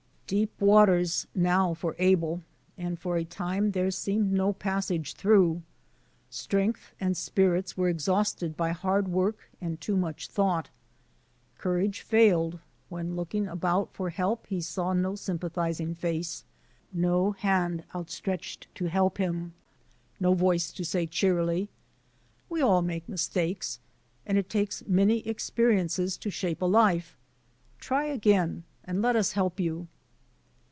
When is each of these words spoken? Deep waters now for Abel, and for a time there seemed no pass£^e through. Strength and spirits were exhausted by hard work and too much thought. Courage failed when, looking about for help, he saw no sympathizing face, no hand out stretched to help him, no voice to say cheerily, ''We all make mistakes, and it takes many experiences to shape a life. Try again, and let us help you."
Deep 0.31 0.61
waters 0.61 1.27
now 1.35 1.73
for 1.73 1.93
Abel, 1.99 2.41
and 2.77 2.97
for 2.97 3.17
a 3.17 3.25
time 3.25 3.71
there 3.71 3.91
seemed 3.91 4.31
no 4.31 4.53
pass£^e 4.53 5.13
through. 5.13 5.61
Strength 6.29 6.93
and 7.01 7.17
spirits 7.17 7.75
were 7.75 7.89
exhausted 7.89 8.55
by 8.55 8.69
hard 8.71 9.09
work 9.09 9.49
and 9.59 9.81
too 9.81 9.97
much 9.97 10.29
thought. 10.29 10.69
Courage 11.57 11.99
failed 11.99 12.61
when, 12.87 13.17
looking 13.17 13.45
about 13.45 13.93
for 13.93 14.09
help, 14.09 14.47
he 14.47 14.61
saw 14.61 14.93
no 14.93 15.15
sympathizing 15.15 15.95
face, 15.95 16.45
no 16.93 17.31
hand 17.33 17.83
out 17.93 18.09
stretched 18.09 18.73
to 18.75 18.85
help 18.85 19.17
him, 19.17 19.51
no 20.17 20.33
voice 20.33 20.71
to 20.71 20.85
say 20.85 21.05
cheerily, 21.05 21.67
''We 22.49 22.63
all 22.63 22.81
make 22.81 23.09
mistakes, 23.09 23.81
and 24.25 24.37
it 24.37 24.49
takes 24.49 24.87
many 24.87 25.27
experiences 25.27 26.15
to 26.19 26.29
shape 26.29 26.61
a 26.61 26.65
life. 26.67 27.17
Try 27.79 28.05
again, 28.05 28.63
and 28.85 29.01
let 29.01 29.17
us 29.17 29.33
help 29.33 29.59
you." 29.59 29.89